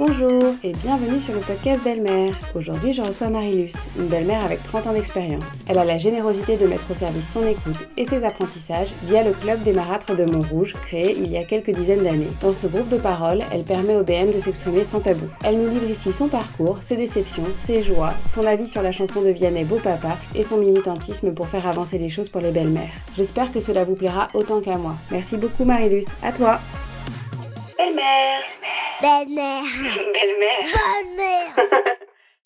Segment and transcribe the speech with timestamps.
[0.00, 2.34] Bonjour et bienvenue sur le podcast Belle-Mère.
[2.54, 5.44] Aujourd'hui, je reçois Marie-Luce, une belle-mère avec 30 ans d'expérience.
[5.68, 9.32] Elle a la générosité de mettre au service son écoute et ses apprentissages via le
[9.32, 12.32] club des marâtres de Montrouge, créé il y a quelques dizaines d'années.
[12.40, 15.26] Dans ce groupe de parole, elle permet au BM de s'exprimer sans tabou.
[15.44, 19.20] Elle nous livre ici son parcours, ses déceptions, ses joies, son avis sur la chanson
[19.20, 22.88] de Vianney Beau Papa et son militantisme pour faire avancer les choses pour les belles-mères.
[23.18, 24.94] J'espère que cela vous plaira autant qu'à moi.
[25.10, 26.58] Merci beaucoup Marie-Luce, à toi
[27.76, 28.59] Belle-mère
[29.02, 29.64] Belle-mère.
[30.12, 31.89] Belle-mère Belle-mère.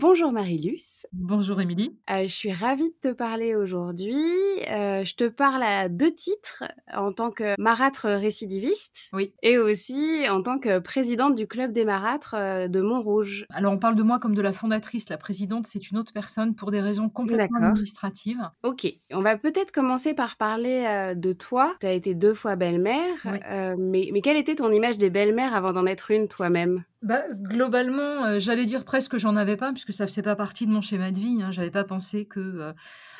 [0.07, 1.07] Bonjour Marie-Luce.
[1.13, 1.97] Bonjour Émilie.
[2.11, 4.21] Euh, je suis ravie de te parler aujourd'hui.
[4.69, 6.63] Euh, je te parle à deux titres,
[6.93, 9.33] en tant que marâtre récidiviste Oui.
[9.41, 13.47] et aussi en tant que présidente du club des marâtres euh, de Montrouge.
[13.49, 15.09] Alors on parle de moi comme de la fondatrice.
[15.09, 18.47] La présidente, c'est une autre personne pour des raisons complètement administratives.
[18.61, 21.75] Ok, on va peut-être commencer par parler euh, de toi.
[21.81, 23.39] Tu as été deux fois belle-mère, Oui.
[23.79, 26.83] mais, mais quelle était ton image des belles-mères avant d'en être une toi-même?
[27.05, 30.65] Bah, globalement, euh, j'allais dire presque que j'en avais pas, puisque ça faisait pas partie
[30.65, 31.39] de mon schéma de vie.
[31.43, 31.51] Hein.
[31.51, 32.73] J'avais pas pensé que euh,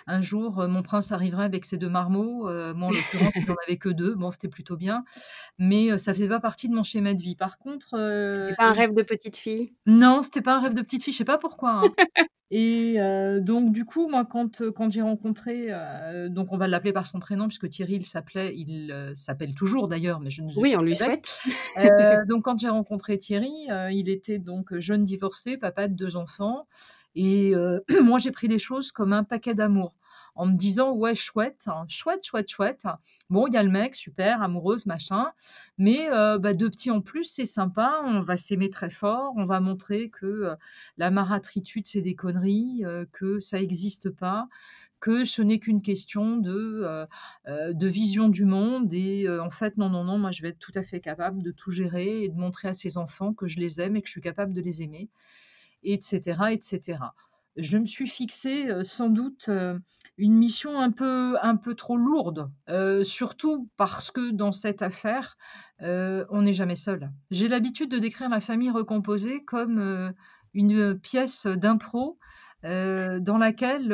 [0.07, 2.49] un jour euh, mon prince arriverait avec ses deux marmots.
[2.49, 4.15] Euh, moi, en l'occurrence, il n'en avait que deux.
[4.15, 5.03] Bon, c'était plutôt bien,
[5.57, 7.35] mais euh, ça faisait pas partie de mon schéma de vie.
[7.35, 9.73] Par contre, euh, C'est pas un rêve de petite fille?
[9.85, 11.71] Non, c'était pas un rêve de petite fille, je sais pas pourquoi.
[11.71, 11.83] hein.
[12.51, 16.67] Et euh, donc du coup, moi, quand euh, quand j'ai rencontré, euh, donc on va
[16.67, 20.43] l'appeler par son prénom puisque Thierry il s'appelait, il euh, s'appelle toujours d'ailleurs, mais je
[20.43, 21.39] ne Oui, on lui souhaite.
[21.77, 26.17] Euh, donc quand j'ai rencontré Thierry, euh, il était donc jeune divorcé, papa de deux
[26.17, 26.67] enfants,
[27.15, 29.95] et euh, moi j'ai pris les choses comme un paquet d'amour.
[30.37, 32.83] En me disant, ouais, chouette, hein, chouette, chouette, chouette.
[33.29, 35.27] Bon, il y a le mec, super, amoureuse, machin.
[35.77, 38.01] Mais euh, bah, deux petits en plus, c'est sympa.
[38.03, 39.31] On va s'aimer très fort.
[39.37, 40.55] On va montrer que euh,
[40.97, 44.49] la maratritude, c'est des conneries, euh, que ça n'existe pas,
[44.99, 47.07] que ce n'est qu'une question de,
[47.47, 48.93] de vision du monde.
[48.93, 51.51] Et en fait, non, non, non, moi, je vais être tout à fait capable de
[51.51, 54.11] tout gérer et de montrer à ces enfants que je les aime et que je
[54.11, 55.09] suis capable de les aimer,
[55.93, 56.99] etc., etc.
[57.57, 59.49] Je me suis fixé sans doute
[60.17, 62.51] une mission un peu, un peu trop lourde,
[63.03, 65.37] surtout parce que dans cette affaire,
[65.79, 67.11] on n'est jamais seul.
[67.31, 70.13] J'ai l'habitude de décrire la famille recomposée comme
[70.53, 72.19] une pièce d'impro
[72.63, 73.87] dans laquelle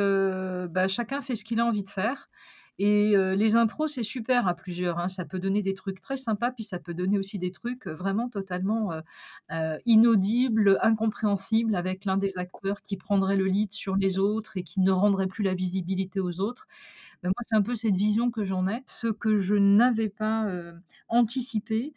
[0.70, 2.30] bah, chacun fait ce qu'il a envie de faire.
[2.78, 4.98] Et euh, les impros, c'est super à plusieurs.
[4.98, 5.08] hein.
[5.08, 7.94] Ça peut donner des trucs très sympas, puis ça peut donner aussi des trucs euh,
[7.94, 8.92] vraiment totalement
[9.52, 14.62] euh, inaudibles, incompréhensibles, avec l'un des acteurs qui prendrait le lead sur les autres et
[14.62, 16.66] qui ne rendrait plus la visibilité aux autres.
[17.22, 18.82] Ben, moi, c'est un peu cette vision que j'en ai.
[18.86, 20.72] Ce que je n'avais pas euh,
[21.08, 21.94] anticipé,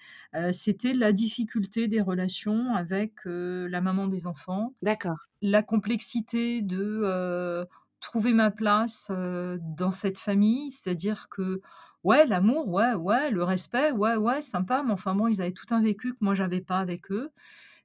[0.51, 5.17] c'était la difficulté des relations avec la maman des enfants, D'accord.
[5.41, 7.65] la complexité de
[7.99, 9.11] trouver ma place
[9.59, 11.61] dans cette famille, c'est-à-dire que
[12.03, 15.65] ouais, l'amour, ouais, ouais, le respect, ouais, ouais, sympa, mais enfin bon, ils avaient tout
[15.73, 17.31] un vécu que moi j'avais pas avec eux.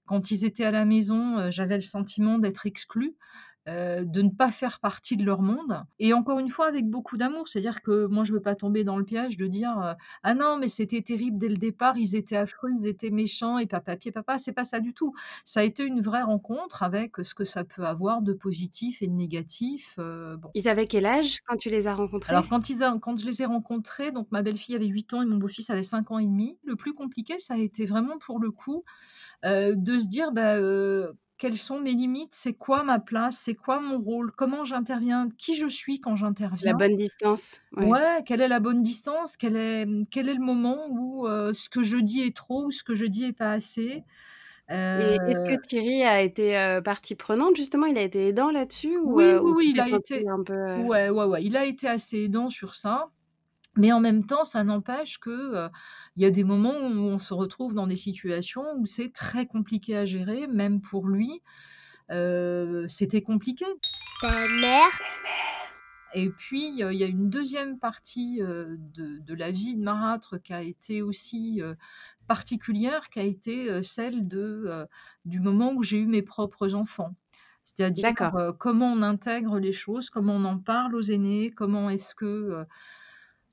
[0.07, 3.17] Quand ils étaient à la maison, j'avais le sentiment d'être exclue.
[3.71, 7.17] Euh, de ne pas faire partie de leur monde et encore une fois avec beaucoup
[7.17, 10.35] d'amour c'est-à-dire que moi je veux pas tomber dans le piège de dire euh, ah
[10.35, 13.97] non mais c'était terrible dès le départ ils étaient affreux ils étaient méchants et papa
[13.97, 15.13] pied papa c'est pas ça du tout
[15.45, 19.07] ça a été une vraie rencontre avec ce que ça peut avoir de positif et
[19.07, 19.97] de négatif.
[19.99, 20.55] euh, bon.
[20.55, 22.31] Ils avaient quel âge quand tu les as rencontrés?
[22.33, 25.23] Alors quand, ils a- quand je les ai rencontrés, donc ma belle-fille avait 8 ans
[25.23, 28.19] et mon beau-fils avait 5 ans et demi, le plus compliqué, ça a été vraiment
[28.19, 28.85] pour le coup
[29.45, 30.57] de se dire bah,
[31.41, 35.57] quelles sont mes limites, c'est quoi ma place, c'est quoi mon rôle, comment j'interviens, qui
[35.57, 36.17] je suis quand
[36.63, 36.75] La j'interviens.
[36.75, 37.61] bonne distance.
[37.73, 37.93] ouais.
[37.93, 41.71] Ouais, quelle est la bonne distance, quel est, quel est le moment où euh, ce
[41.71, 44.05] que je dis est trop ou ce que je dis est pas assez.
[44.95, 47.87] Est-ce Euh, que Thierry a été euh, partie prenante justement?
[47.87, 50.27] Il a été aidant là-dessus ou, Oui, euh, oui, ou oui, il a été.
[50.29, 51.45] un peu euh, Ouais, ouais, ouais.
[51.45, 53.11] Il a été assez aidant sur ça.
[53.77, 55.69] Mais en même temps, ça n'empêche que euh,
[56.17, 59.47] il y a des moments où on se retrouve dans des situations où c'est très
[59.47, 61.41] compliqué à gérer, même pour lui.
[62.11, 63.65] Euh, c'était compliqué.
[64.23, 64.91] Belle-mère.
[66.13, 69.83] Et puis, euh, il y a une deuxième partie euh, de, de la vie de
[69.83, 71.75] Marâtre qui a été aussi euh,
[72.27, 74.87] particulière, qui a été celle de,
[75.25, 77.15] du moment où j'ai eu mes propres enfants.
[77.63, 78.15] C'est-à-dire
[78.59, 82.65] comment on intègre les choses, comment on en parle aux aînés, comment est-ce que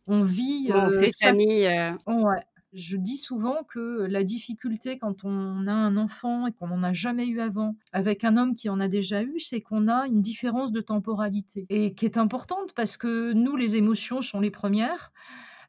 [0.07, 1.29] on vit on fait chaque...
[1.29, 1.69] famille
[2.07, 2.41] Ouais.
[2.73, 6.93] Je dis souvent que la difficulté quand on a un enfant et qu'on n'en a
[6.93, 10.21] jamais eu avant, avec un homme qui en a déjà eu, c'est qu'on a une
[10.21, 15.11] différence de temporalité et qui est importante parce que nous, les émotions sont les premières.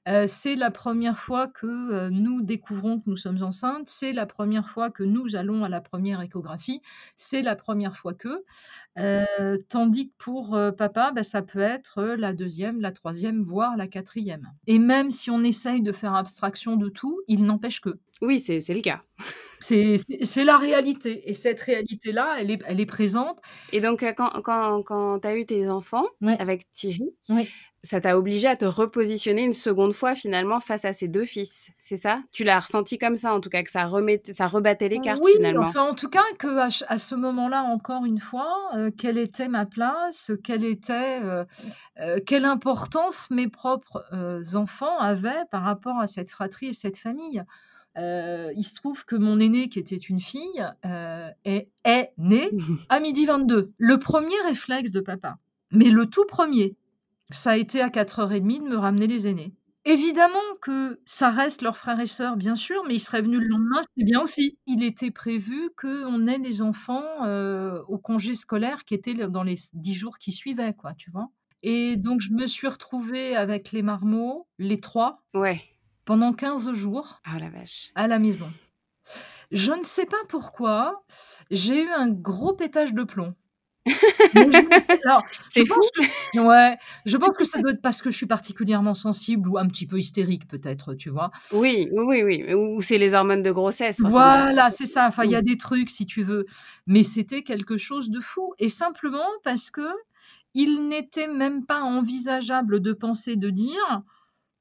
[0.09, 4.27] Euh, c'est la première fois que euh, nous découvrons que nous sommes enceintes, c'est la
[4.27, 6.81] première fois que nous allons à la première échographie,
[7.17, 8.43] c'est la première fois que.
[8.99, 13.87] Euh, tandis que pour papa, bah, ça peut être la deuxième, la troisième, voire la
[13.87, 14.51] quatrième.
[14.67, 17.99] Et même si on essaye de faire abstraction de tout, il n'empêche que.
[18.21, 19.03] Oui, c'est le cas.
[19.61, 23.41] C'est la réalité et cette réalité-là, elle est elle est présente.
[23.73, 26.37] Et donc, quand quand quand tu as eu tes enfants Ouais.
[26.41, 27.11] avec Thierry.
[27.83, 31.71] Ça t'a obligé à te repositionner une seconde fois finalement face à ces 2 fils,
[31.81, 32.21] c'est ça?
[32.33, 35.25] Tu l'as ressenti comme ça en tout cas, que ça remettait ça rebattait les cartes
[35.25, 35.67] Oui, finalement?
[35.67, 39.49] enfin en tout cas qu'à ch à ce moment-là encore une fois, heu, quelle était
[39.49, 40.33] ma place?
[40.43, 41.45] Quelle était, heu
[42.01, 44.05] heu, quelle importance mes propres,
[44.55, 47.43] enfants avaient par rapport à cette fratrie et cette famille?
[47.97, 50.65] Il se trouve que mon aînée qui était une fille,
[51.45, 52.51] est est née
[52.89, 53.73] à 12:22.
[53.79, 55.39] Le premier réflexe de papa,
[55.73, 56.77] mais le tout premier,
[57.31, 59.55] ça a été à 4:30 de me ramener les aînés.
[59.85, 63.47] Évidemment que ça reste leurs frères et sœurs, bien sûr, mais ils seraient venus le
[63.49, 64.59] lendemain, c'était bien aussi.
[64.67, 69.55] Il était prévu qu'on ait les enfants, heu, au congé scolaire qui était dans les
[69.75, 71.29] 10 jours qui suivaient quoi, tu vois?
[71.63, 75.75] Et donc je me suis retrouvée avec les marmots, les 3 Ouais.
[76.05, 77.95] pendant 15 jours Oh la vache.
[77.95, 78.51] à la maison.
[79.53, 81.05] Je ne sais pas pourquoi,
[81.51, 83.35] j'ai eu un gros pétage de plomb.
[83.87, 84.07] Mais je alors, je
[85.49, 85.75] C'est fou!
[85.75, 86.77] pense que ouais,
[87.07, 89.87] je pense que ça doit être parce que je suis particulièrement sensible ou un petit
[89.87, 91.31] peu hystérique peut-être, tu vois?
[91.53, 95.07] Oui, oui, oui, oui, ou ou c'est les hormones de grossesse, enfin Voilà, c'est ça,
[95.07, 96.47] enfin il y a des trucs si tu veux,
[96.87, 102.93] mais c'était quelque chose de fou et simplement parce qu'il n'était même pas envisageable de
[102.93, 104.03] penser, de dire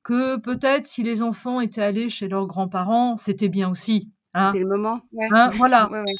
[0.03, 4.51] que peut-être si les enfants étaient allés chez leurs grands-parents, c'était bien aussi, hein?
[4.53, 5.27] C'est le moment, ouais.
[5.31, 5.89] Hein, voilà.
[5.91, 6.15] Ouais, ouais.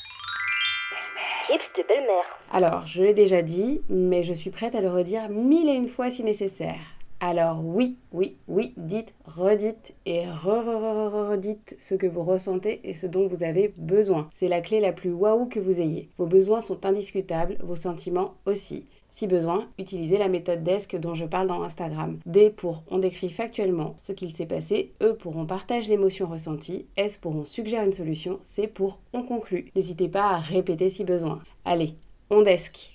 [1.48, 2.37] Tips de belle-mère.
[2.52, 5.90] Alors, je l'ai déjà dit, mais je suis prête à le redire mille et une
[5.90, 6.80] fois si nécessaire.
[7.20, 12.24] Alors oui, oui, oui, dites, redites et re, re, re, re, redites ce que vous
[12.24, 14.30] ressentez et ce dont vous avez besoin.
[14.34, 16.10] C'est la clé la plus waouh que vous ayez.
[16.20, 18.86] Vos besoins sont indiscutables, vos sentiments aussi.
[19.10, 22.20] Si besoin, utilisez la méthode DESC dont je parle dans Instagram.
[22.28, 26.86] D pour on décrit factuellement ce qu'il s'est passé, E pour on partage l'émotion ressentie,
[26.98, 29.72] S pour on suggère une solution, C pour on conclut.
[29.76, 31.40] N'hésitez pas à répéter si besoin.
[31.66, 31.96] Allez,
[32.30, 32.90] on DESC.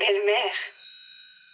[0.00, 0.67] Belle-mère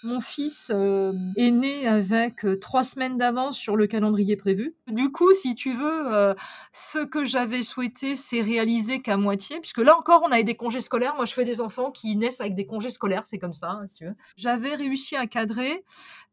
[0.05, 4.75] Mon fils, heu, est né avec, heu, 3 semaines d'avance sur le calendrier prévu.
[4.87, 6.35] Du coup, si tu veux, heu,
[6.73, 10.83] ce que j'avais souhaité s'est réalisé qu'à moitié, puisque là encore, on avait des congés
[10.83, 11.15] scolaires.
[11.17, 13.87] Moi, je fais des enfants qui naissent avec des congés scolaires, c'est comme ça, hein,
[13.89, 14.15] si tu veux.
[14.37, 15.85] J'avais réussi à cadrer,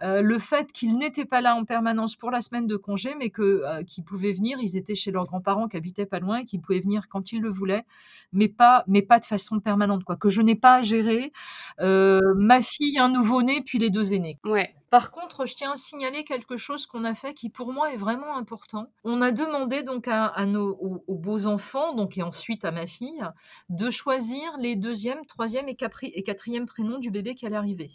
[0.02, 3.84] le fait qu'ils n'étaient pas là en permanence pour la semaine de congé, mais que,
[3.84, 4.58] qu'ils pouvaient venir.
[4.62, 7.42] Ils étaient chez leurs grands-parents qui habitaient pas loin et qu'ils pouvaient venir quand ils
[7.42, 7.86] le voulaient,
[8.34, 10.16] mais pas mais pas de façon permanente, quoi.
[10.18, 11.32] Que je n'ai pas à gérer,
[11.80, 14.40] ma fille, un nouveau-né, puis les 2 aînés.
[14.44, 14.76] Ouais.
[14.90, 17.98] Par contre, je tiens à signaler quelque chose qu'on a fait qui pour moi est
[17.98, 18.92] vraiment important.
[19.04, 22.88] On a demandé donc à à nos aux aux beaux-enfants, donc et ensuite à ma
[22.88, 23.24] fille,
[23.70, 27.92] de choisir les 2e, 3e et capri et 4e prénoms du bébé qui allait arriver.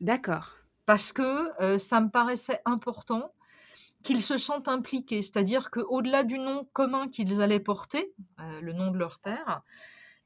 [0.00, 0.54] D'accord.
[0.86, 3.32] Parce que, heu, ça me paraissait important
[4.02, 5.22] qu'ils se sentent impliqués.
[5.22, 9.62] C'est-à-dire qu'au-delà du nom commun qu'ils allaient porter, heu, le nom de leur père,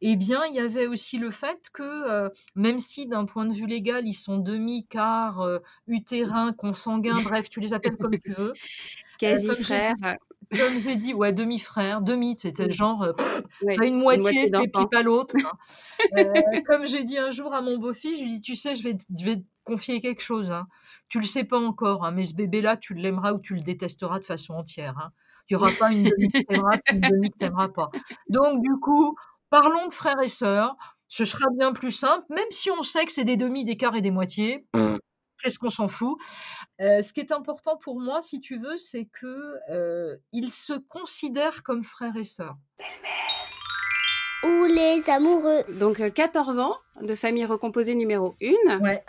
[0.01, 1.83] eh bien, il y avait aussi le fait que,
[2.29, 7.21] heu, même si d'un point de vue légal, ils sont demi, quart, heu, utérin, consanguin,
[7.23, 8.59] bref, tu les appelles comme tu veux.
[9.33, 9.57] Heu, Quasi
[10.57, 13.07] comme j'ai dit, ouais, demi-frère, demi, c'était genre,
[13.77, 15.37] pas une moitié, sais, puis pas l'autre.
[16.15, 16.25] Heu,
[16.67, 18.83] comme j'ai dit un jour à mon beau-fils, je lui ai dit: «Tu sais, je
[18.83, 20.69] vais t je vais te confier quelque chose, hein.
[21.09, 24.19] Tu le sais pas encore, hein, mais ce bébé-là, tu l'aimeras ou tu le détesteras
[24.21, 25.13] de façon entière, hein.
[25.51, 27.69] Il y aura pas une demi que tu aimeras, puis une demi que tu aimeras
[27.71, 27.91] pas.
[28.29, 29.17] Donc du coup,
[29.51, 30.77] parlons de frères et sœurs,
[31.09, 33.97] ce sera bien plus simple, même si on sait que c'est des demi, des quarts
[33.97, 34.67] et des moitiés,
[35.43, 36.19] qu'est-ce qu'on s'en fout?»
[36.81, 40.75] Heu, ce qui est important pour moi, si tu veux, c'est que, heu, ils se
[40.75, 42.57] considèrent comme frères et sœurs.
[44.45, 45.65] Ou les amoureux.
[45.69, 48.81] Donc, heu, 14 ans de famille recomposée numéro 1.
[48.81, 49.05] Ouais.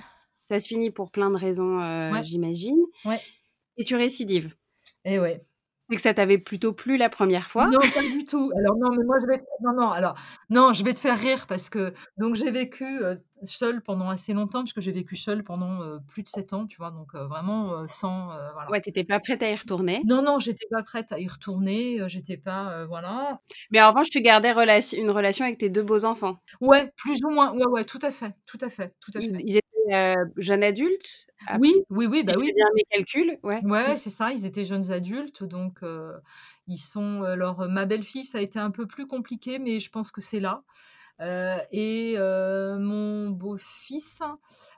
[0.48, 1.78] Ça se finit pour plein de raisons,
[2.12, 2.24] Ouais.
[2.24, 2.80] j'imagine.
[3.06, 3.22] Ouais.
[3.78, 4.56] Et tu récidives.
[5.06, 5.46] Et ouais.
[5.90, 7.68] C'est que ça t'avait plutôt plu la 1re fois?
[7.72, 8.52] Non, pas du tout.
[8.56, 10.16] Alors non, mais moi je vais non, non, alors
[10.50, 14.34] non, je vais te faire rire parce que donc j'ai vécu, heu, seule pendant assez
[14.34, 16.92] longtemps, puisque j'ai vécu seule pendant, heu, plus de 7 ans, tu vois?
[16.92, 18.70] Donc heu, vraiment, sans, voilà.
[18.70, 20.02] Ouais, tu étais pas prête à y retourner.
[20.06, 23.42] Non, non, j'étais pas prête à y retourner, j'étais pas, voilà.
[23.72, 26.38] Mais en revanche, tu gardais relation une relation avec tes 2 beaux-enfants?
[26.62, 29.28] Ouais, plus ou moins, ouais, ouais, tout à fait, tout à fait, tout à fait.
[29.44, 29.60] ils
[29.94, 31.28] heu, jeunes adultes?
[31.54, 32.52] Oui, oui, oui, bah oui.
[32.56, 33.62] bien mes calculs, ouais.
[33.62, 36.22] Ouais, c'est ça, ils étaient jeunes adultes, donc heu,
[36.68, 40.12] ils sont alors, ma belle-fille, ça a été un peu plus compliqué, mais je pense
[40.14, 40.64] que c'est là.
[41.72, 44.22] Et mon beau-fils,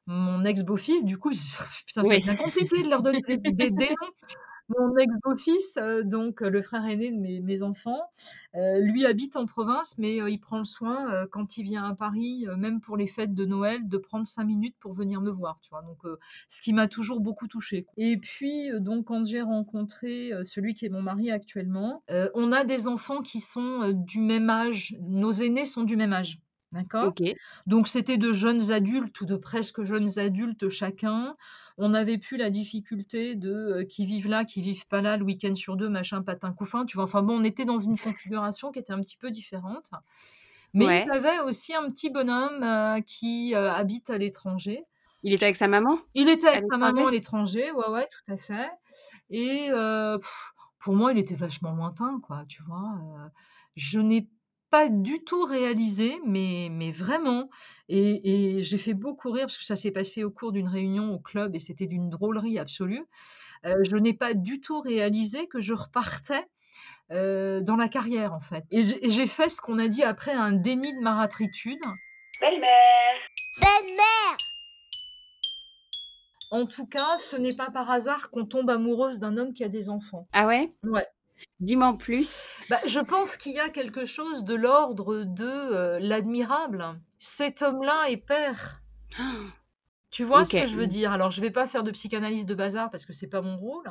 [0.08, 1.32] mon ex-beau-fils, du coup,
[1.86, 2.20] putain, ça Oui.
[2.20, 4.12] devient compliqué de leur donner des des des noms.
[4.78, 8.00] Mon ex-beau-fils, heu, donc le frère aîné de mes mes enfants,
[8.56, 12.46] heu, lui habite en province, mais il prend le soin, quand il vient à Paris,
[12.58, 15.70] même pour les fêtes de Noël, de prendre 5 minutes pour venir me voir, tu
[15.72, 15.82] vois?
[15.82, 16.00] Donc
[16.48, 20.90] ce qui m'a toujours beaucoup touchée et puis, donc quand j'ai rencontré, celui qui est
[20.90, 22.04] mon mari actuellement,
[22.36, 24.96] on a des enfants qui sont, du même âge.
[25.02, 26.40] Nos aînés sont du même âge.
[26.74, 27.14] D'accord?
[27.68, 31.36] Donc c'était de jeunes adultes ou de presque jeunes adultes chacun.
[31.78, 35.56] On n'avait plus la difficulté de, qui vivent là, qui vivent pas là, le week-end
[35.56, 37.06] sur 2, machin, patin, couffin, tu vois?
[37.06, 39.90] Enfin bon, on était dans une configuration qui était un petit peu différente.
[40.74, 41.08] Mais il Ouais.
[41.14, 44.86] y avait aussi un petit bonhomme, qui, habite à l'étranger.
[45.24, 46.00] Il était avec sa maman?
[46.14, 47.72] Il était avec sa maman à l'étranger?
[47.72, 48.70] ouais, ouais, tout à fait
[49.30, 49.70] et
[50.80, 53.00] pour moi, il était vachement lointain, quoi, tu vois?
[53.76, 54.28] Je n'ai
[54.72, 57.50] pas du tout réalisé, mais mais vraiment
[57.90, 61.14] et et j'ai fait beaucoup rire parce que ça s'est passé au cours d'une réunion
[61.14, 63.06] au club et c'était d'une drôlerie absolue.
[63.66, 66.46] Heu, je n'ai pas du tout réalisé que je repartais,
[67.14, 70.04] heu, dans la carrière, en fait et j'ai et j'ai fait ce qu'on a dit
[70.04, 71.82] après un déni de maratritude.
[72.42, 73.20] Belle-mère.
[73.62, 74.38] Belle-mère.
[76.52, 79.70] En tout cas, ce n'est pas par hasard qu'on tombe amoureuse d'un homme qui a
[79.70, 80.28] des enfants.
[80.34, 80.74] Ah ouais?
[80.84, 81.08] Ouais.
[81.62, 82.50] Dis-moi en plus.
[82.70, 87.00] Bah, je pense qu'il y a quelque chose de l'ordre de, heu, l'admirable.
[87.20, 88.82] Cet homme-là est père.
[90.10, 91.12] Tu vois ce que je veux dire?
[91.14, 93.90] Alors je vais pas faire de psychanalyse de bazar parce que c'est pas mon rôle,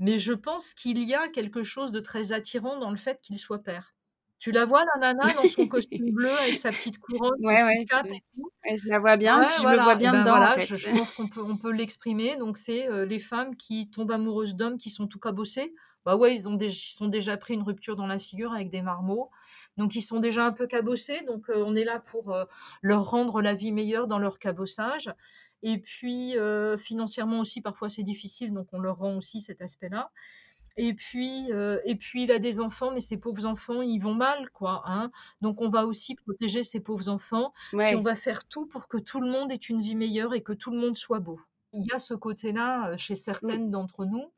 [0.00, 3.38] mais je pense qu'il y a quelque chose de très attirant dans le fait qu'il
[3.38, 3.94] soit père.
[4.40, 7.96] Tu la vois la nana dans son costume bleu avec sa petite couronne, Ouais, je
[8.02, 8.50] et tout?
[8.64, 10.68] ouais, je la vois bien, je me voilà vois bien ben dedans, en voilà, fait.
[10.68, 14.12] je je pense qu'on peut on peut l'exprimer donc c'est, heu, les femmes qui tombent
[14.12, 15.74] amoureuses d'hommes qui sont tout cabossés.
[16.04, 18.82] Bah ouais, ils ont ils sont déjà pris une rupture dans la figure avec des
[18.82, 19.30] marmots,
[19.76, 22.46] donc ils sont déjà un peu cabossés, donc heu, on est là pour, heu,
[22.82, 25.12] leur rendre la vie meilleure dans leur cabossage.
[25.62, 30.10] Et puis, heu, financièrement aussi parfois c'est difficile, donc on leur rend aussi cet aspect-là.
[30.78, 31.50] Et puis,
[31.84, 35.10] et puis il a des enfants, mais ces pauvres enfants, ils vont mal, quoi, hein,
[35.42, 38.96] donc on va aussi protéger ces pauvres enfants, puis on va faire tout pour que
[38.98, 41.40] tout le monde ait une vie meilleure et que tout le monde soit beau.
[41.74, 43.58] Il y a ce côté-là, chez Mmh.
[43.58, 44.32] certaines d'entre nous,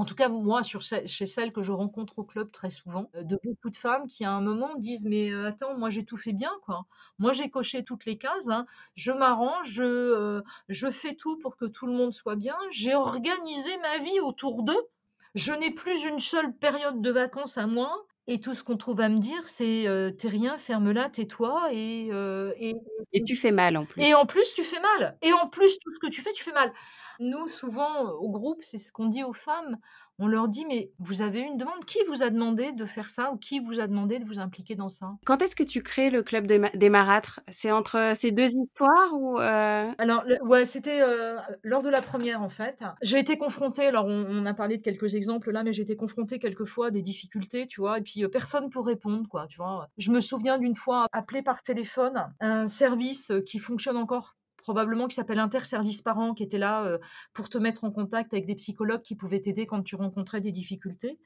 [0.00, 3.38] en tout cas moi chez celles que je rencontre au club très souvent, heu, de
[3.44, 6.32] beaucoup de femmes qui à un moment disent: «Mais heu, attends, moi j'ai tout fait
[6.32, 6.86] bien, quoi.
[7.18, 8.66] Moi j'ai coché toutes les cases, hein.
[8.94, 12.56] Je m'arrange, je, heu, je fais tout pour que tout le monde soit bien.
[12.70, 14.88] J'ai organisé ma vie autour d'eux.
[15.34, 19.00] Je n'ai plus une seule période de vacances à moi et tout ce qu'on trouve
[19.02, 22.80] à me dire c'est, heu: "Tu es rien, ferme-la, tais-toi et heu et Et
[23.12, 24.26] et tu fais mal, en et en plus.
[24.26, 26.72] plus tu fais mal et en plus tout ce que tu fais, tu fais mal."
[27.20, 29.78] Nous souvent, au groupe, c'est ce qu'on dit aux femmes.
[30.22, 31.82] On leur dit: «Mais vous avez une demande?
[31.86, 34.74] Qui vous a demandé de faire ça ou qui vous a demandé de vous impliquer
[34.74, 37.40] dans ça?» Quand est-ce que tu crées le club des ma des marâtres?
[37.48, 39.90] C'est entre ces 2 histoires ou heu?
[39.98, 42.82] Alors le ouais, c'était, heu, lors de la 1re en fait.
[43.02, 45.96] J'ai été confrontée, alors on on a parlé de quelques exemples là, mais j'ai été
[45.96, 47.98] confrontée quelquefois à des difficultés, tu vois?
[47.98, 49.88] Et puis, heu, personne pour répondre quoi, tu vois?
[49.98, 54.36] Je me souviens d'une fois appeler par téléphone un service, qui fonctionne encore
[54.70, 57.00] probablement, qui s'appelle Inter-Services Parents, qui était là, heu,
[57.34, 60.52] pour te mettre en contact avec des psychologues qui pouvaient t'aider quand tu rencontrais des
[60.52, 61.18] difficultés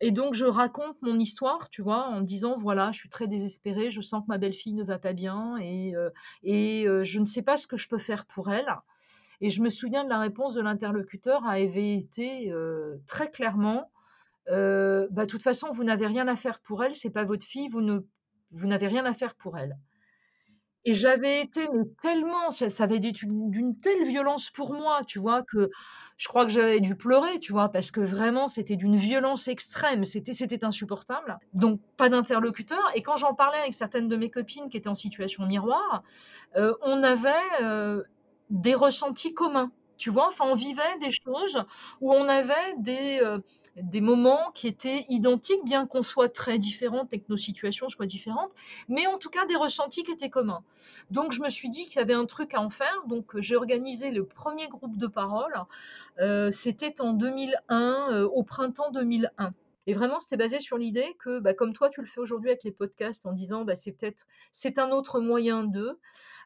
[0.00, 2.06] et donc je raconte mon histoire, tu vois?
[2.08, 5.12] En disant: «Voilà, je suis très désespérée, je sens que ma belle-fille ne va pas
[5.12, 6.10] bien et heu
[6.42, 8.66] et heu, je ne sais pas ce que je peux faire pour elle»
[9.40, 12.52] et je me souviens de la réponse de l'interlocuteur avait été,
[13.06, 13.90] très clairement,
[14.48, 17.68] «Bah, de toute façon, vous n'avez rien à faire pour elle, c'est pas votre fille,
[17.68, 18.00] vous ne
[18.52, 19.78] vous n'avez rien à faire pour elle»
[20.84, 25.42] et j'avais été mais tellement ça avait été d'une telle violence pour moi, tu vois?
[25.42, 25.70] Que
[26.16, 27.68] je crois que j'avais dû pleurer, tu vois?
[27.70, 31.38] Parce que vraiment c'était d'une violence extrême, c'était insupportable.
[31.54, 34.94] Donc pas d'interlocuteur et quand j'en parlais avec certaines de mes copines qui étaient en
[34.94, 36.02] situation miroir,
[36.56, 37.30] heu, on avait,
[37.62, 38.04] heu,
[38.50, 39.72] des ressentis communs,
[40.02, 40.28] tu vois?
[40.28, 41.64] Enfin, on vivait des choses
[42.00, 43.42] où on avait des, heu,
[43.76, 48.06] des moments qui étaient identiques, bien qu'on soit très différentes et que nos situations soient
[48.06, 48.52] différentes,
[48.88, 50.62] mais en tout cas des ressentis qui étaient communs.
[51.10, 53.56] Donc je me suis dit qu'il y avait un truc à en faire, donc j'ai
[53.56, 55.54] organisé le 1er groupe de parole,
[56.20, 59.52] heu, c'était en 2001, heu, au printemps 2001
[59.86, 62.64] et vraiment c'était basé sur l'idée que, bah, comme toi tu le fais aujourd'hui avec
[62.64, 65.98] les podcasts en disant: «Bah, c'est peut-être c'est un autre moyen de»,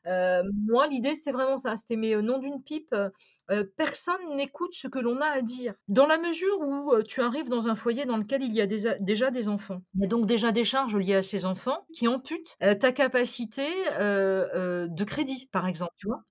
[0.09, 3.11] heu, moi l'idée c'est vraiment ça, c'était mais, heu, nom d'une pipe, heu
[3.53, 5.75] heu, personne n'écoute ce que l'on a à dire.
[5.89, 9.31] Dans la mesure où, tu arrives dans un foyer dans lequel il y a déjà
[9.33, 9.83] des enfants.
[9.97, 13.65] Il y a donc déjà des charges liées à ces enfants qui amputent, ta capacité,
[14.01, 16.23] de crédit, par exemple, tu vois?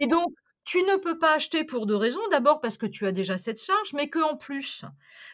[0.00, 0.30] Et donc
[0.66, 2.20] tu ne peux pas acheter pour deux raisons.
[2.32, 4.84] D'abord parce que tu as déjà cette charge, mais que en plus,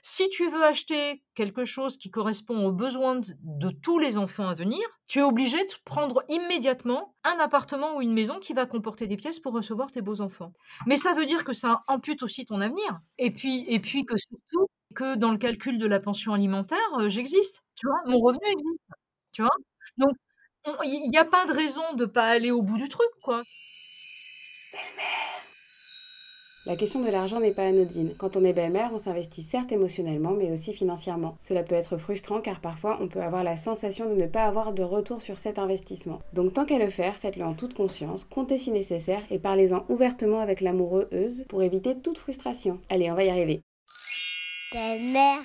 [0.03, 4.55] si tu veux acheter quelque chose qui correspond aux besoins de tous les enfants à
[4.55, 9.07] venir, tu es obligé de prendre immédiatement un appartement ou une maison qui va comporter
[9.07, 10.53] des pièces pour recevoir tes beaux enfants.
[10.87, 13.01] Mais ça veut dire que ça ampute aussi ton avenir.
[13.19, 17.09] Et puis, et puis que surtout, que dans le calcul de la pension alimentaire, euh,
[17.09, 17.63] j'existe.
[17.77, 18.81] Tu vois, mon revenu existe.
[19.33, 19.57] Tu vois
[19.99, 20.13] Donc,
[20.85, 23.43] il n'y a pas de raison de pas aller au bout du truc, quoi.
[26.65, 28.15] La question de l'argent n'est pas anodine.
[28.17, 31.37] Quand on est belle-mère, on s'investit certes émotionnellement, mais aussi financièrement.
[31.41, 34.73] Cela peut être frustrant car parfois on peut avoir la sensation de ne pas avoir
[34.73, 36.21] de retour sur cet investissement.
[36.35, 40.39] Donc tant qu'à le faire, faites-le en toute conscience, comptez si nécessaire et parlez-en ouvertement
[40.39, 42.79] avec l'amoureuse pour éviter toute frustration.
[42.89, 43.63] Allez, on va y arriver.
[44.73, 45.43] Belle-mère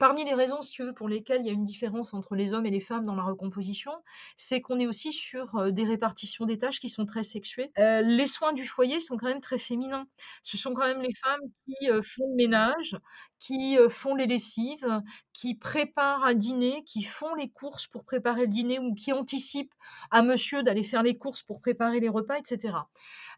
[0.00, 2.54] Parmi les raisons, si tu veux, pour lesquelles il y a une différence entre les
[2.54, 3.92] hommes et les femmes dans la recomposition,
[4.34, 7.70] c'est qu'on est aussi sur euh, des répartitions des tâches qui sont très sexuées.
[7.78, 10.06] Euh, les soins du foyer sont quand même très féminins.
[10.40, 12.96] Ce sont quand même les femmes qui euh, font le ménage,
[13.38, 15.02] qui font les lessives,
[15.34, 19.74] qui préparent à dîner, qui font les courses pour préparer le dîner ou qui anticipent
[20.10, 22.88] à monsieur d'aller faire les courses pour préparer les repas, etc.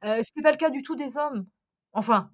[0.04, 1.44] ce n'est pas le cas du tout des hommes.
[1.92, 2.30] Enfin,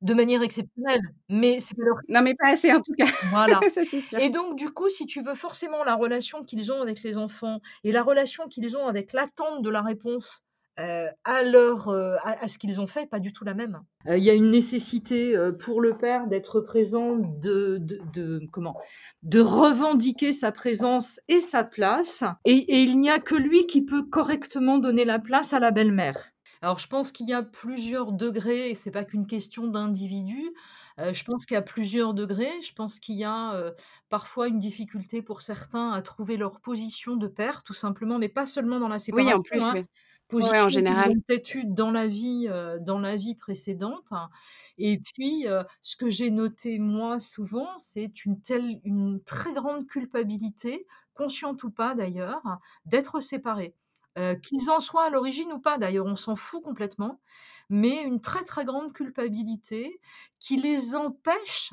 [0.00, 3.06] de manière exceptionnelle, mais c'est pas leur Non, mais pas assez en tout cas.
[3.30, 3.60] Voilà.
[3.74, 4.18] Ça, c'est sûr.
[4.18, 7.60] Et donc, du coup, si tu veux forcément la relation qu'ils ont avec les enfants
[7.84, 10.44] et la relation qu'ils ont avec l'attente de la réponse
[10.80, 13.80] euh, à, leur, euh, à, ce qu'ils ont fait, pas du tout la même.
[14.08, 18.78] Euh, il y a une nécessité pour le père d'être présent, de, de, de, comment,
[19.22, 23.82] de revendiquer sa présence et sa place, et, et il n'y a que lui qui
[23.82, 26.30] peut correctement donner la place à la belle-mère.
[26.62, 30.52] Alors je pense qu'il y a plusieurs degrés, et c'est pas qu'une question d'individu.
[30.98, 32.60] Euh, je pense qu'il y a plusieurs degrés.
[32.62, 33.72] Je pense qu'il y a euh,
[34.10, 38.44] parfois une difficulté pour certains à trouver leur position de père, tout simplement, mais pas
[38.44, 39.32] seulement dans la séparation.
[39.32, 40.64] Oui, en plus, hein.
[40.64, 41.12] en général.
[41.54, 44.10] eu dans la vie, euh, dans la vie précédente.
[44.76, 45.46] Et puis,
[45.80, 51.70] ce que j'ai noté moi souvent, c'est une telle, une très grande culpabilité, consciente ou
[51.70, 52.42] pas d'ailleurs,
[52.84, 53.74] d'être séparés.
[54.18, 57.20] Euh, qu'ils en soient à l'origine ou pas, d'ailleurs, on s'en fout complètement,
[57.68, 60.00] mais une très très grande culpabilité
[60.40, 61.70] qui les empêche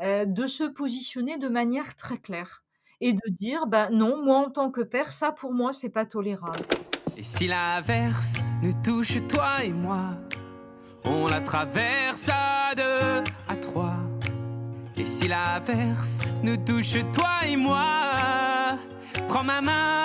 [0.00, 2.62] euh, de se positionner de manière très claire
[3.00, 6.06] et de dire bah non, moi en tant que père, ça pour moi c'est pas
[6.06, 6.60] tolérable.
[7.16, 10.16] Et si l'averse nous touche toi et moi,
[11.04, 13.96] on la traverse à deux, à trois.
[14.96, 18.78] Et si l'averse nous touche toi et moi,
[19.26, 20.01] prends ma main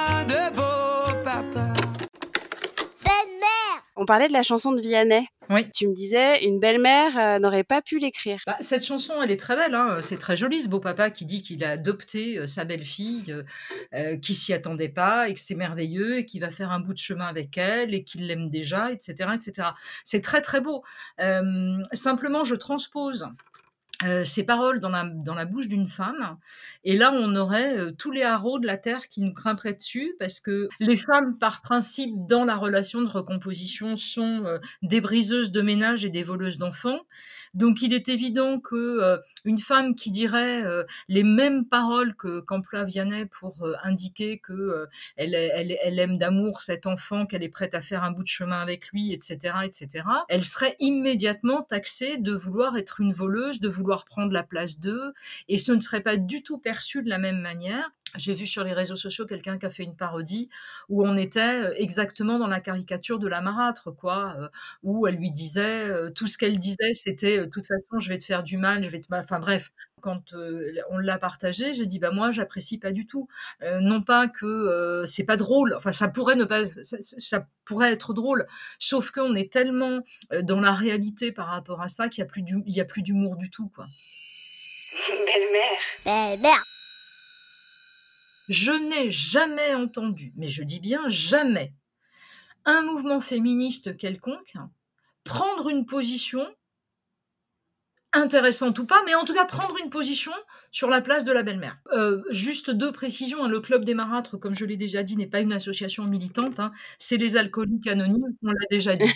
[3.99, 5.27] On parlait de la chanson de Vianney.
[5.49, 5.69] Oui.
[5.71, 8.39] Tu me disais, une belle-mère euh, n'aurait pas pu l'écrire.
[8.45, 9.73] Bah, cette chanson, elle est très belle.
[9.73, 9.97] Hein.
[10.01, 13.35] C'est très joli, ce beau papa qui dit qu'il a adopté euh, sa belle-fille,
[13.95, 16.93] euh, qui s'y attendait pas, et que c'est merveilleux, et qu'il va faire un bout
[16.93, 19.69] de chemin avec elle, et qu'il l'aime déjà, etc., etc.
[20.03, 20.83] C'est très très beau.
[21.93, 23.27] simplement, je transpose
[24.03, 26.37] euh, ces paroles dans la, dans la bouche d'une femme.
[26.83, 30.15] Et là, on aurait euh, tous les haro de la terre qui nous grimperaient dessus,
[30.19, 35.51] parce que les femmes, par principe, dans la relation de recomposition, sont euh, des briseuses
[35.51, 36.99] de ménage et des voleuses d'enfants.
[37.55, 40.63] Donc, il est évident que une femme qui dirait
[41.07, 46.85] les mêmes paroles que qu'emploie Vianney pour indiquer que elle, elle, elle, aime d'amour cet
[46.85, 50.43] enfant, qu'elle est prête à faire un bout de chemin avec lui, etc., etc., elle
[50.43, 55.13] serait immédiatement taxée de vouloir être une voleuse, de vouloir prendre la place d'eux,
[55.47, 57.91] et ce ne serait pas du tout perçu de la même manière.
[58.17, 60.49] J'ai vu sur les réseaux sociaux quelqu'un qui a fait une parodie
[60.89, 64.49] où on était euh, exactement dans la caricature de la marâtre, quoi, euh,
[64.83, 68.17] où elle lui disait euh, tout ce qu'elle disait, c'était de toute façon je vais
[68.17, 69.71] te faire du mal, je vais te, enfin bref.
[69.99, 70.31] Quand
[70.91, 73.27] on l'a partagé, j'ai dit bah moi j'apprécie pas du tout.
[73.81, 78.13] non pas que c'est pas drôle, enfin ça pourrait ne pas, ça, ça pourrait être
[78.13, 78.45] drôle,
[78.77, 80.01] sauf qu'on est tellement
[80.43, 83.01] dans la réalité par rapport à ça qu'il y a plus il y a plus
[83.01, 83.85] d'humour du tout, quoi.
[85.09, 85.79] Belle-mère.
[86.05, 86.76] Belle-mère.
[88.47, 91.73] Je n'ai jamais entendu, mais je dis bien jamais,
[92.65, 94.53] un mouvement féministe quelconque
[95.23, 96.47] prendre une position
[98.13, 100.31] intéressante ou pas, mais en tout cas prendre une position
[100.71, 101.77] sur la place de la belle-mère.
[101.93, 105.27] Euh, juste deux précisions, hein, le Club des Marâtres, comme je l'ai déjà dit, n'est
[105.27, 106.71] pas une association militante, hein.
[106.97, 109.11] c'est les alcooliques anonymes, on l'a déjà dit.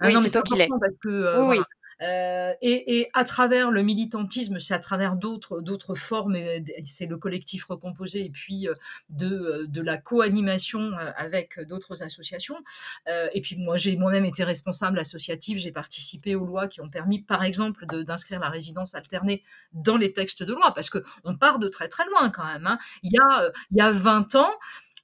[0.00, 1.58] Ah non, mais c'est important parce que euh, oui.
[2.02, 6.36] Euh, et, et, à travers le militantisme, c'est à travers d'autres formes,
[6.84, 8.74] c'est le collectif recomposé et puis euh,
[9.10, 12.56] de, euh, de la co-animation avec d'autres associations.
[13.06, 17.20] et puis moi, j'ai moi-même été responsable associatif, j'ai participé aux lois qui ont permis,
[17.22, 21.58] par exemple, d'inscrire la résidence alternée dans les textes de loi, parce que on part
[21.58, 22.66] de très très loin quand même.
[22.66, 22.78] Hein.
[23.02, 24.50] Il y a il y a 20 ans,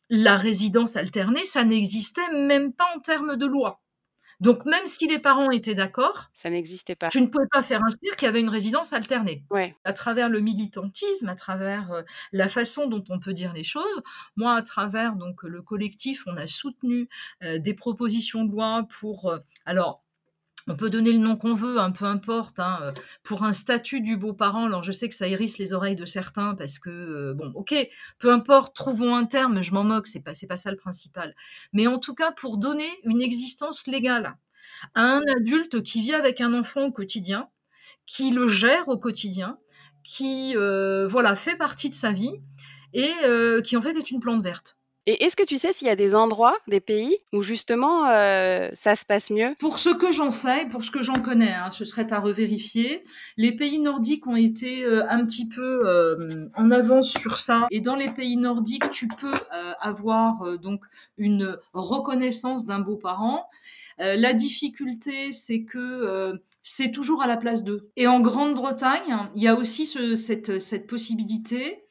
[0.08, 3.80] la résidence alternée, ça n'existait même pas en termes de loi.
[4.40, 7.08] Donc même si les parents étaient d'accord, ça n'existait pas.
[7.08, 9.44] Tu ne pouvais pas faire inscrire qu'il y avait une résidence alternée.
[9.50, 9.74] Ouais.
[9.84, 14.02] À travers le militantisme, à travers euh, la façon dont on peut dire les choses,
[14.36, 17.08] moi à travers donc le collectif, on a soutenu
[17.42, 20.02] euh, des propositions de loi pour euh, alors
[20.68, 24.16] on peut donner le nom qu'on veut, hein, peu importe, hein, pour un statut du
[24.16, 24.66] beau-parent.
[24.66, 27.74] Alors je sais que ça hérisse les oreilles de certains parce que bon, ok,
[28.18, 29.62] peu importe, trouvons un terme.
[29.62, 31.34] Je m'en moque, c'est pas pas ça le principal.
[31.72, 34.36] Mais en tout cas, pour donner une existence légale
[34.94, 37.48] à un adulte qui vit avec un enfant au quotidien,
[38.06, 39.58] qui le gère au quotidien,
[40.04, 42.40] qui voilà fait partie de sa vie
[42.92, 43.12] et
[43.64, 44.76] qui en fait est une plante verte.
[45.08, 48.70] Et est-ce que tu sais s'il y a des endroits, des pays où justement euh,
[48.74, 49.54] ça se passe mieux?
[49.60, 53.04] Pour ce que j'en sais, pour ce que j'en connais, hein, ce serait à revérifier.
[53.36, 57.68] Les pays nordiques ont été euh, un petit peu euh, en avance sur ça.
[57.70, 59.30] Et dans les pays nordiques, tu peux
[59.80, 60.80] avoir donc
[61.18, 63.48] une reconnaissance d'un beau-parent.
[63.98, 67.90] la difficulté, c'est que c'est toujours à la place d'eux.
[67.96, 71.84] Et en Grande-Bretagne, il y a aussi ce, cette, cette possibilité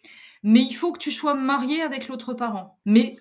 [0.45, 2.79] mais il faut que tu sois marié avec l'autre parent.
[2.85, 3.17] Mais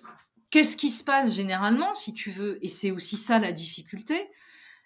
[0.51, 4.29] qu'est-ce qui se passe généralement, si tu veux, et c'est aussi ça la difficulté,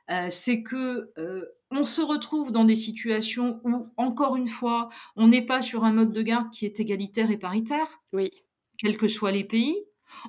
[0.10, 5.28] euh, c'est que euh, on se retrouve dans des situations où, encore une fois, on
[5.28, 8.32] n'est pas sur un mode de garde qui est égalitaire et paritaire, oui.
[8.78, 9.76] quels que soient les pays.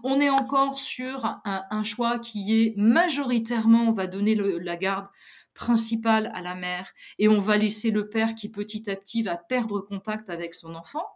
[0.03, 5.07] On est encore sur un, choix qui est majoritairement, on va donner la garde
[5.55, 9.37] principale à la mère et on va laisser le père qui petit à petit va
[9.37, 11.07] perdre contact avec son enfant.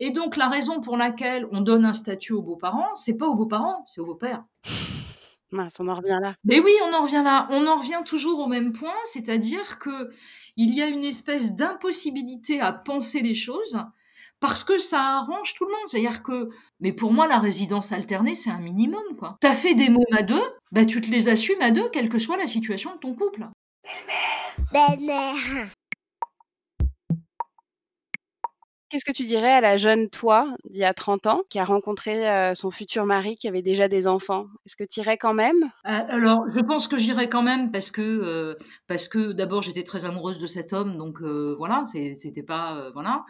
[0.00, 3.34] Et donc, la raison pour laquelle on donne un statut aux beaux-parents, c'est pas aux
[3.34, 4.44] beaux-parents, c'est aux beaux-pères.
[5.52, 6.34] on en revient là.
[6.44, 7.46] Mais oui, on en revient là.
[7.50, 10.10] On en revient toujours au même point, c'est-à-dire que
[10.56, 13.78] il y a une espèce d'impossibilité à penser les choses
[14.40, 15.86] parce que ça arrange tout le monde.
[15.86, 16.48] C'est-à-dire que,
[16.80, 19.36] mais pour moi, la résidence alternée, c'est un minimum, quoi.
[19.40, 22.18] T'as fait des mômes à deux, bah tu te les assumes à deux, quelle que
[22.18, 23.46] soit la situation de ton couple.
[23.84, 24.96] Belle-mère.
[24.98, 25.68] Belle-mère.
[28.90, 31.64] Qu'est-ce que tu dirais à la jeune toi d'il y a 30 ans qui a
[31.64, 34.48] rencontré euh, son futur mari qui avait déjà des enfants?
[34.66, 35.62] Est-ce que tu irais quand même?
[35.86, 38.56] Euh, Alors, je pense que j'irais quand même parce que euh,
[38.88, 43.24] parce que d'abord j'étais très amoureuse de cet homme, donc voilà, c'était pas voilà.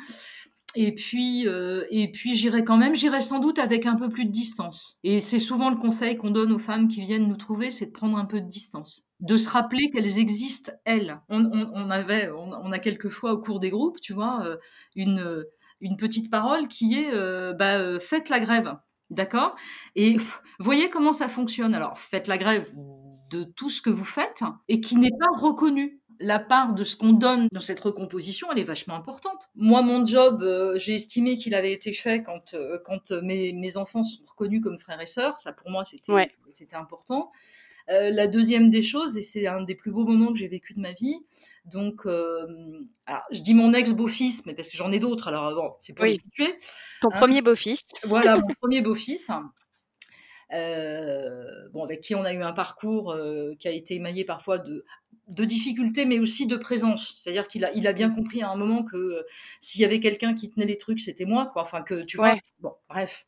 [0.77, 1.47] Et puis,
[1.91, 4.97] et puis j'irai quand même, j'irai sans doute avec un peu plus de distance.
[5.05, 7.93] Et c'est souvent le conseil qu'on donne aux femmes qui viennent nous trouver, c'est de
[7.93, 11.21] prendre un peu de distance, de se rappeler qu'elles existent elles.
[11.29, 14.59] On, on, on avait, on, on, a quelquefois au cours des groupes, tu vois,
[14.97, 15.45] une
[15.81, 18.77] une petite parole qui est euh, bah, faites la grève,
[19.11, 19.57] d'accord?
[19.97, 20.19] Et
[20.59, 21.75] voyez comment ça fonctionne.
[21.75, 22.71] Alors faites la grève
[23.31, 26.97] de tout ce que vous faites et qui n'est pas reconnu la part de ce
[26.97, 29.49] qu'on donne dans cette recomposition, elle est vachement importante.
[29.55, 33.79] Moi, mon job, euh, j'ai estimé qu'il avait été fait quand, euh, quand mes, mes,
[33.79, 35.41] enfants sont reconnus comme frères et sœurs.
[35.41, 37.33] Ça, pour moi, c'était c'était important.
[37.91, 40.75] Euh, la deuxième des choses, et c'est un des plus beaux moments que j'ai vécu
[40.75, 41.17] de ma vie,
[41.65, 45.93] donc, alors, je dis mon ex-beau-fils, mais parce que j'en ai d'autres, alors bon, c'est
[45.93, 46.15] pour oui.
[46.15, 46.55] situer.
[47.01, 47.17] Ton hein.
[47.17, 47.83] premier beau-fils.
[48.05, 49.29] Voilà, mon premier beau-fils.
[51.73, 53.17] bon, avec qui on a eu un parcours
[53.59, 54.85] qui a été émaillé parfois de
[55.31, 57.15] de difficultés, mais aussi de présence.
[57.17, 59.23] C'est-à-dire qu'il a, il a bien compris à un moment que euh,
[59.61, 61.63] s'il y avait quelqu'un qui tenait les trucs, c'était moi, quoi.
[61.63, 62.35] Enfin, que tu vois.
[62.59, 63.27] Bon, bref.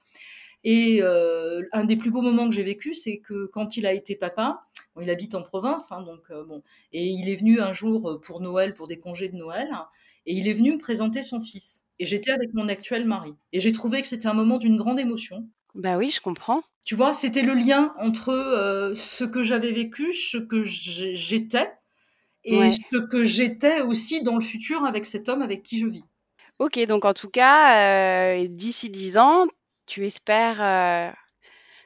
[0.65, 3.93] Et euh, un des plus beaux moments que j'ai vécu, c'est que quand il a
[3.93, 4.63] été papa,
[5.01, 8.41] il habite en province, hein, donc euh, bon, et il est venu un jour pour
[8.41, 9.71] Noël, pour des congés de Noël,
[10.27, 11.85] et il est venu me présenter son fils.
[11.99, 13.35] Et j'étais avec mon actuel mari.
[13.53, 15.49] Et j'ai trouvé que c'était un moment d'une grande émotion.
[15.75, 16.63] Bah oui, je comprends.
[16.85, 21.71] Tu vois, c'était le lien entre ce que j'avais vécu, ce que j'étais,
[22.45, 26.05] et ce que j'étais aussi dans le futur avec cet homme avec qui je vis.
[26.59, 29.47] Ok, donc en tout cas, euh, d'ici dix ans,
[29.93, 31.11] tu espères euh,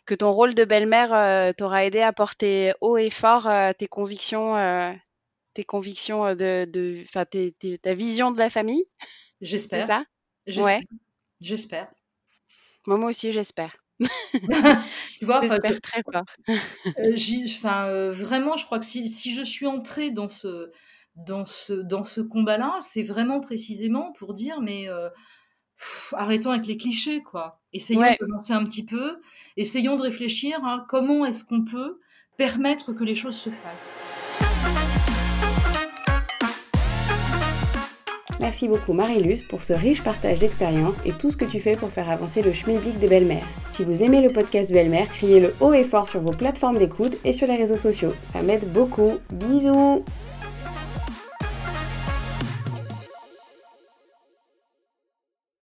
[0.05, 4.55] que ton rôle de belle-mère euh, t'aura aidé à porter haut et fort tes convictions,
[5.55, 8.85] tes convictions de, de ta vision de la famille?
[9.41, 10.05] J'espère.
[10.47, 10.63] C'est ça?
[10.63, 10.81] Ouais.
[11.41, 11.89] J'espère.
[12.87, 13.77] Moi aussi, j'espère.
[14.01, 16.25] tu vois, j'espère très fort.
[16.99, 17.17] Euh,
[17.65, 20.71] euh, vraiment, je crois que si, si, je suis entrée dans ce,
[21.15, 25.09] dans ce, dans ce combat-là, c'est vraiment précisément pour dire, mais euh,
[26.13, 27.61] arrêtons avec les clichés, quoi.
[27.73, 29.21] Essayons de commencer un petit peu,
[29.57, 31.99] essayons de réfléchir à comment est-ce qu'on peut
[32.37, 33.97] permettre que les choses se fassent?
[38.39, 41.91] Merci beaucoup Marilus pour ce riche partage d'expériences et tout ce que tu fais pour
[41.91, 43.47] faire avancer le schmilblick des belles-mères.
[43.71, 47.33] Si vous aimez le podcast Belle-Mère, criez-le haut et fort sur vos plateformes d'écoute et
[47.33, 48.15] sur les réseaux sociaux.
[48.23, 49.15] Ça m'aide beaucoup.
[49.33, 50.05] Bisous